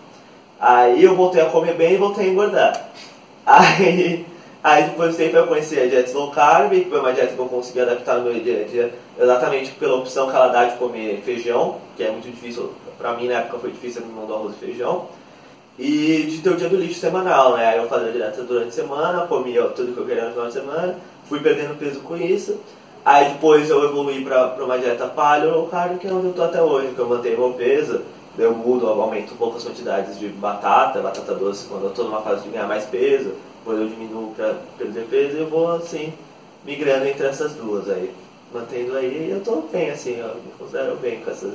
Aí 0.59 1.03
eu 1.03 1.15
voltei 1.15 1.41
a 1.41 1.49
comer 1.49 1.73
bem 1.75 1.93
e 1.93 1.97
voltei 1.97 2.27
a 2.27 2.29
engordar. 2.29 2.89
Aí, 3.45 4.25
aí 4.63 4.91
tempo 5.15 5.37
eu 5.37 5.47
conheci 5.47 5.79
a 5.79 5.87
dieta 5.87 6.17
low 6.17 6.31
carb, 6.31 6.71
que 6.71 6.89
foi 6.89 6.99
uma 6.99 7.13
dieta 7.13 7.33
que 7.33 7.39
eu 7.39 7.45
consegui 7.45 7.81
adaptar 7.81 8.17
no 8.17 8.23
meu 8.23 8.39
dia 8.41 8.61
a 8.61 8.67
dia, 8.67 8.93
exatamente 9.19 9.71
pela 9.71 9.95
opção 9.95 10.29
que 10.29 10.35
ela 10.35 10.47
dá 10.47 10.65
de 10.65 10.77
comer 10.77 11.21
feijão, 11.25 11.77
que 11.97 12.03
é 12.03 12.11
muito 12.11 12.29
difícil 12.29 12.71
Pra 13.01 13.15
mim, 13.15 13.27
na 13.27 13.39
época, 13.39 13.57
foi 13.57 13.71
difícil 13.71 14.03
mão 14.05 14.27
do 14.27 14.35
arroz 14.35 14.53
e 14.55 14.59
feijão. 14.63 15.07
E 15.79 16.27
de 16.29 16.37
ter 16.37 16.51
o 16.51 16.55
dia 16.55 16.69
do 16.69 16.75
lixo 16.75 16.99
semanal, 16.99 17.57
né? 17.57 17.65
Aí 17.65 17.77
eu 17.79 17.87
fazia 17.87 18.11
direto 18.11 18.43
durante 18.43 18.67
a 18.67 18.71
semana, 18.71 19.25
comia 19.25 19.63
tudo 19.69 19.93
que 19.93 19.99
eu 19.99 20.05
queria 20.05 20.25
no 20.25 20.31
final 20.31 20.45
de 20.45 20.53
semana, 20.53 20.95
fui 21.27 21.39
perdendo 21.39 21.79
peso 21.79 22.01
com 22.01 22.15
isso. 22.15 22.59
Aí 23.03 23.29
depois 23.29 23.67
eu 23.71 23.83
evolui 23.83 24.23
para 24.23 24.63
uma 24.63 24.77
dieta 24.77 25.07
paleo 25.07 25.49
low 25.49 25.67
carb, 25.67 25.97
que 25.97 26.07
é 26.07 26.13
onde 26.13 26.27
eu 26.27 26.33
tô 26.33 26.43
até 26.43 26.61
hoje, 26.61 26.93
que 26.93 26.99
eu 26.99 27.09
mantenho 27.09 27.39
meu 27.39 27.53
peso. 27.53 28.01
Eu 28.37 28.53
mudo, 28.53 28.85
eu 28.85 29.01
aumento 29.01 29.33
poucas 29.35 29.63
quantidades 29.63 30.19
de 30.19 30.27
batata, 30.27 31.01
batata 31.01 31.33
doce 31.33 31.67
quando 31.67 31.85
eu 31.85 31.89
tô 31.89 32.03
numa 32.03 32.21
fase 32.21 32.43
de 32.43 32.49
ganhar 32.49 32.67
mais 32.67 32.85
peso, 32.85 33.33
depois 33.61 33.79
eu 33.79 33.87
diminuo 33.87 34.33
para 34.35 34.55
peso 34.77 35.37
e 35.37 35.39
eu 35.39 35.47
vou 35.47 35.71
assim, 35.71 36.13
migrando 36.65 37.05
entre 37.05 37.27
essas 37.27 37.53
duas 37.53 37.89
aí. 37.89 38.11
Mantendo 38.53 38.97
aí, 38.97 39.29
eu 39.31 39.39
tô 39.41 39.61
bem 39.71 39.91
assim, 39.91 40.17
eu 40.17 40.27
me 40.35 40.51
considero 40.59 40.97
bem 40.97 41.21
com 41.21 41.31
essas 41.31 41.53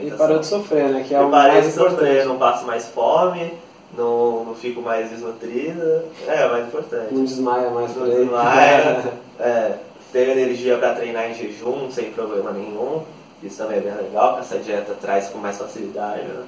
e 0.00 0.10
parou 0.12 0.38
de 0.38 0.46
sofrer, 0.46 0.88
né? 0.88 1.04
Que 1.06 1.14
é 1.14 1.20
o 1.20 1.28
mais 1.28 1.64
de 1.64 1.72
sofrer, 1.72 2.24
não 2.24 2.38
passo 2.38 2.64
mais 2.64 2.86
fome, 2.86 3.52
não, 3.96 4.44
não 4.44 4.54
fico 4.54 4.80
mais 4.80 5.10
desnutrida. 5.10 6.04
É, 6.26 6.42
é 6.42 6.48
mais 6.48 6.66
importante. 6.66 7.12
Não 7.12 7.24
desmaia 7.24 7.70
mais 7.70 7.94
não 7.94 8.08
desmaia. 8.08 9.12
é, 9.38 9.74
tenho 10.12 10.30
energia 10.30 10.78
para 10.78 10.94
treinar 10.94 11.30
em 11.30 11.34
jejum 11.34 11.90
sem 11.90 12.12
problema 12.12 12.50
nenhum. 12.50 13.02
Isso 13.42 13.58
também 13.58 13.78
é 13.78 13.80
bem 13.80 13.94
legal, 13.94 14.34
que 14.34 14.40
essa 14.40 14.58
dieta 14.58 14.96
traz 15.00 15.28
com 15.28 15.38
mais 15.38 15.58
facilidade. 15.58 16.22
Né? 16.22 16.44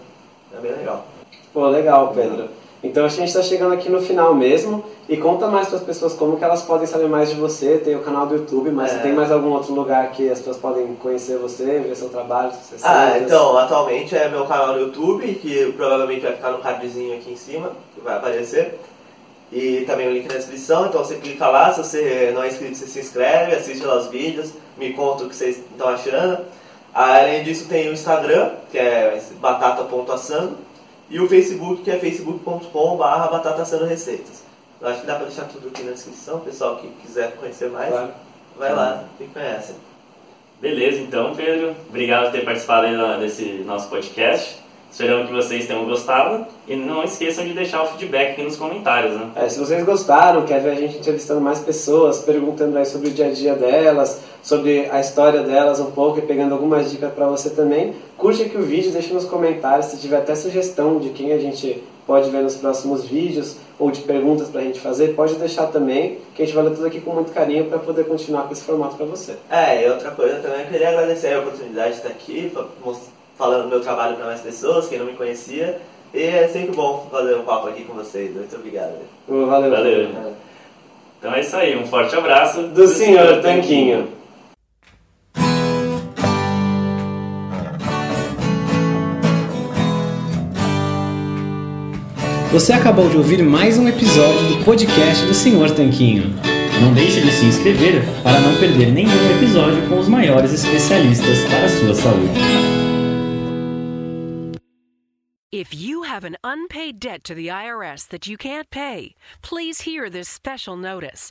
É 0.56 0.60
bem 0.60 0.72
legal. 0.72 1.06
Pô, 1.52 1.68
legal, 1.68 2.12
Pedro. 2.14 2.48
Então 2.82 3.04
a 3.04 3.08
gente 3.08 3.28
está 3.28 3.42
chegando 3.42 3.74
aqui 3.74 3.90
no 3.90 4.00
final 4.00 4.34
mesmo 4.34 4.82
e 5.06 5.16
conta 5.16 5.46
mais 5.48 5.68
para 5.68 5.76
as 5.76 5.84
pessoas 5.84 6.14
como 6.14 6.38
que 6.38 6.44
elas 6.44 6.62
podem 6.62 6.86
saber 6.86 7.08
mais 7.08 7.28
de 7.28 7.34
você. 7.34 7.76
Tem 7.76 7.94
o 7.94 8.00
canal 8.00 8.26
do 8.26 8.36
YouTube, 8.36 8.70
mas 8.70 8.94
é. 8.94 8.98
tem 8.98 9.12
mais 9.12 9.30
algum 9.30 9.50
outro 9.50 9.74
lugar 9.74 10.10
que 10.12 10.30
as 10.30 10.38
pessoas 10.38 10.56
podem 10.56 10.86
conhecer 10.94 11.36
você, 11.36 11.78
ver 11.78 11.94
seu 11.94 12.08
trabalho? 12.08 12.52
Você 12.52 12.76
ah, 12.82 13.18
então 13.18 13.56
atualmente 13.58 14.16
é 14.16 14.28
meu 14.30 14.46
canal 14.46 14.72
no 14.72 14.80
YouTube 14.80 15.34
que 15.34 15.72
provavelmente 15.76 16.22
vai 16.22 16.32
ficar 16.32 16.52
no 16.52 16.58
cardzinho 16.58 17.16
aqui 17.16 17.32
em 17.32 17.36
cima 17.36 17.72
que 17.94 18.00
vai 18.00 18.16
aparecer 18.16 18.78
e 19.52 19.84
também 19.86 20.08
o 20.08 20.12
link 20.12 20.26
na 20.26 20.36
descrição. 20.36 20.86
Então 20.86 21.04
você 21.04 21.16
clica 21.16 21.48
lá, 21.48 21.72
se 21.74 21.82
você 21.82 22.30
não 22.34 22.42
é 22.42 22.48
inscrito 22.48 22.76
você 22.76 22.86
se 22.86 22.98
inscreve, 22.98 23.56
assiste 23.56 23.84
lá 23.84 23.96
os 23.96 24.06
vídeos, 24.06 24.52
me 24.78 24.94
conta 24.94 25.24
o 25.24 25.28
que 25.28 25.36
vocês 25.36 25.58
estão 25.58 25.88
achando. 25.88 26.38
Além 26.94 27.44
disso 27.44 27.66
tem 27.68 27.90
o 27.90 27.92
Instagram 27.92 28.52
que 28.70 28.78
é 28.78 29.20
batata.assando 29.38 30.69
e 31.10 31.18
o 31.18 31.28
Facebook, 31.28 31.82
que 31.82 31.90
é 31.90 31.98
facebook.com.br 31.98 32.96
batata 32.96 33.84
receitas. 33.84 34.44
Eu 34.80 34.88
acho 34.88 35.00
que 35.00 35.06
dá 35.06 35.16
para 35.16 35.26
deixar 35.26 35.44
tudo 35.44 35.68
aqui 35.68 35.82
na 35.82 35.92
descrição, 35.92 36.40
pessoal 36.40 36.76
que 36.76 36.88
quiser 37.02 37.36
conhecer 37.36 37.68
mais, 37.68 37.90
claro. 37.90 38.10
vai 38.56 38.72
lá 38.72 39.04
e 39.20 39.24
conhece. 39.24 39.74
Beleza, 40.60 41.00
então, 41.00 41.34
Pedro. 41.34 41.74
Obrigado 41.88 42.26
por 42.26 42.32
ter 42.32 42.44
participado 42.44 42.86
desse 43.18 43.64
nosso 43.66 43.88
podcast. 43.88 44.60
Esperamos 44.90 45.28
que 45.28 45.32
vocês 45.32 45.66
tenham 45.66 45.84
gostado 45.84 46.46
e 46.66 46.74
não 46.74 47.04
esqueçam 47.04 47.44
de 47.44 47.54
deixar 47.54 47.82
o 47.82 47.86
feedback 47.86 48.32
aqui 48.32 48.42
nos 48.42 48.56
comentários. 48.56 49.14
Né? 49.14 49.30
É, 49.36 49.48
se 49.48 49.58
vocês 49.58 49.84
gostaram, 49.84 50.44
quer 50.44 50.60
ver 50.60 50.70
a 50.70 50.74
gente 50.74 50.98
entrevistando 50.98 51.40
mais 51.40 51.60
pessoas, 51.60 52.18
perguntando 52.18 52.76
aí 52.76 52.84
sobre 52.84 53.08
o 53.08 53.12
dia 53.12 53.28
a 53.28 53.30
dia 53.30 53.54
delas, 53.54 54.20
sobre 54.42 54.90
a 54.90 54.98
história 54.98 55.42
delas 55.42 55.78
um 55.78 55.92
pouco 55.92 56.18
e 56.18 56.22
pegando 56.22 56.54
algumas 56.54 56.90
dicas 56.90 57.12
para 57.12 57.26
você 57.26 57.50
também, 57.50 57.94
curte 58.20 58.42
aqui 58.42 58.56
o 58.56 58.62
vídeo, 58.62 58.92
deixe 58.92 59.12
nos 59.12 59.24
comentários 59.24 59.86
se 59.86 59.96
tiver 59.96 60.18
até 60.18 60.34
sugestão 60.34 60.98
de 60.98 61.08
quem 61.08 61.32
a 61.32 61.38
gente 61.38 61.82
pode 62.06 62.28
ver 62.28 62.42
nos 62.42 62.54
próximos 62.54 63.06
vídeos 63.06 63.56
ou 63.78 63.90
de 63.90 64.02
perguntas 64.02 64.48
para 64.48 64.60
a 64.60 64.64
gente 64.64 64.78
fazer, 64.78 65.14
pode 65.14 65.36
deixar 65.36 65.68
também, 65.68 66.18
que 66.34 66.42
a 66.42 66.44
gente 66.44 66.54
vai 66.54 66.64
ler 66.64 66.74
tudo 66.74 66.86
aqui 66.86 67.00
com 67.00 67.12
muito 67.12 67.32
carinho 67.32 67.64
para 67.64 67.78
poder 67.78 68.04
continuar 68.04 68.42
com 68.42 68.52
esse 68.52 68.62
formato 68.62 68.96
para 68.96 69.06
você. 69.06 69.36
É, 69.50 69.86
e 69.86 69.90
outra 69.90 70.10
coisa 70.10 70.36
também, 70.40 70.60
eu 70.60 70.66
queria 70.66 70.90
agradecer 70.90 71.32
a 71.32 71.40
oportunidade 71.40 71.92
de 71.92 71.96
estar 71.96 72.10
aqui, 72.10 72.52
falando 73.38 73.62
do 73.62 73.68
meu 73.68 73.80
trabalho 73.80 74.16
para 74.16 74.26
mais 74.26 74.40
pessoas, 74.40 74.86
quem 74.86 74.98
não 74.98 75.06
me 75.06 75.14
conhecia. 75.14 75.80
E 76.12 76.22
é 76.22 76.48
sempre 76.48 76.76
bom 76.76 77.06
fazer 77.10 77.36
um 77.36 77.44
papo 77.44 77.68
aqui 77.68 77.84
com 77.84 77.94
vocês. 77.94 78.34
Muito 78.34 78.54
obrigado. 78.54 78.94
Valeu. 79.26 79.70
Valeu. 79.70 80.34
Então 81.18 81.32
é 81.32 81.40
isso 81.40 81.56
aí. 81.56 81.78
Um 81.78 81.86
forte 81.86 82.14
abraço 82.16 82.62
do, 82.62 82.68
do 82.68 82.88
senhor 82.88 83.40
Tanquinho. 83.40 84.19
Você 92.52 92.72
acabou 92.72 93.08
de 93.08 93.16
ouvir 93.16 93.44
mais 93.44 93.78
um 93.78 93.86
episódio 93.86 94.48
do 94.48 94.64
podcast 94.64 95.24
do 95.24 95.32
Senhor 95.32 95.70
Tanquinho. 95.70 96.34
Não 96.80 96.92
deixe 96.92 97.20
de 97.20 97.30
se 97.30 97.44
inscrever 97.44 98.02
para 98.24 98.40
não 98.40 98.58
perder 98.58 98.90
nenhum 98.90 99.36
episódio 99.36 99.88
com 99.88 100.00
os 100.00 100.08
maiores 100.08 100.52
especialistas 100.52 101.44
para 101.44 101.66
a 101.66 101.68
sua 101.68 101.94
saúde. 101.94 102.40
If 105.52 105.72
you 105.72 106.02
have 106.02 106.24
an 106.24 106.36
unpaid 106.42 106.98
debt 106.98 107.22
to 107.24 107.36
the 107.36 107.48
IRS 107.48 108.08
that 108.08 108.28
you 108.28 108.36
can't 108.36 108.68
pay, 108.70 109.14
please 109.42 109.82
hear 109.88 110.10
this 110.10 110.28
special 110.28 110.76
notice. 110.76 111.30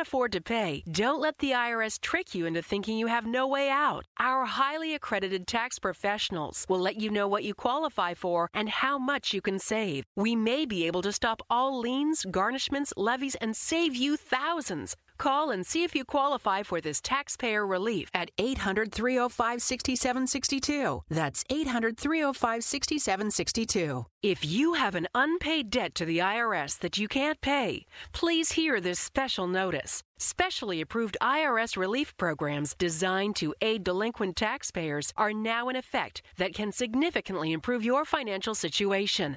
afford 0.00 0.32
to 0.32 0.40
pay, 0.40 0.82
don't 0.90 1.20
let 1.20 1.38
the 1.38 1.50
IRS 1.50 2.00
trick 2.00 2.34
you 2.34 2.46
into 2.46 2.62
thinking 2.62 2.96
you 2.96 3.06
have 3.06 3.26
no 3.26 3.46
way 3.46 3.68
out. 3.68 4.06
Our 4.18 4.44
highly 4.46 4.94
accredited 4.94 5.46
tax 5.46 5.78
professionals 5.78 6.66
will 6.68 6.80
let 6.80 7.00
you 7.00 7.10
know 7.10 7.28
what 7.28 7.44
you 7.44 7.54
qualify 7.54 8.14
for 8.14 8.48
and 8.54 8.68
how 8.68 8.98
much 8.98 9.34
you 9.34 9.40
can 9.40 9.58
save. 9.58 10.04
We 10.16 10.34
may 10.34 10.64
be 10.64 10.86
able 10.86 11.02
to 11.02 11.12
stop 11.12 11.42
all 11.50 11.78
liens, 11.78 12.24
garnishments, 12.24 12.92
levies, 12.96 13.34
and 13.36 13.54
save 13.54 13.94
you 13.94 14.16
thousands. 14.16 14.96
Call 15.20 15.50
and 15.50 15.66
see 15.66 15.84
if 15.84 15.94
you 15.94 16.06
qualify 16.06 16.62
for 16.62 16.80
this 16.80 16.98
taxpayer 16.98 17.66
relief 17.66 18.08
at 18.14 18.30
800 18.38 18.90
305 18.90 19.60
6762. 19.60 21.02
That's 21.10 21.44
800 21.50 21.98
305 21.98 22.64
6762. 22.64 24.06
If 24.22 24.46
you 24.46 24.72
have 24.74 24.94
an 24.94 25.08
unpaid 25.14 25.68
debt 25.68 25.94
to 25.96 26.06
the 26.06 26.20
IRS 26.20 26.78
that 26.78 26.96
you 26.96 27.06
can't 27.06 27.38
pay, 27.42 27.84
please 28.12 28.52
hear 28.52 28.80
this 28.80 28.98
special 28.98 29.46
notice. 29.46 30.02
Specially 30.18 30.80
approved 30.80 31.18
IRS 31.20 31.76
relief 31.76 32.16
programs 32.16 32.74
designed 32.74 33.36
to 33.36 33.54
aid 33.60 33.84
delinquent 33.84 34.36
taxpayers 34.36 35.12
are 35.18 35.34
now 35.34 35.68
in 35.68 35.76
effect 35.76 36.22
that 36.38 36.54
can 36.54 36.72
significantly 36.72 37.52
improve 37.52 37.84
your 37.84 38.06
financial 38.06 38.54
situation. 38.54 39.36